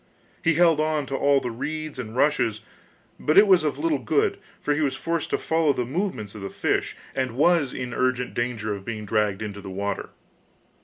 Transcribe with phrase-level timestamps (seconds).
[0.43, 2.61] He held on to all the reeds and rushes,
[3.19, 6.41] but it was of little good, for he was forced to follow the movements of
[6.41, 10.09] the fish, and was in urgent danger of being dragged into the water.